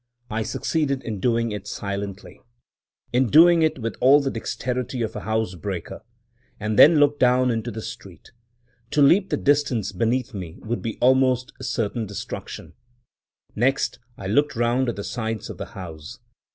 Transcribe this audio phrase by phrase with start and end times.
[0.31, 2.41] I succeeded in doing it silently—
[3.13, 6.01] in doing it with all the dexterity of a house breaker—
[6.59, 8.31] and then looked down into the street.
[8.89, 12.73] To leap the distance beneath me would be almost certain destruction!
[13.55, 16.17] Next, I looked round at the sides of the house.